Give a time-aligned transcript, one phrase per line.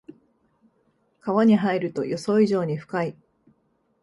[1.19, 3.15] 川に入ると予想以上に深い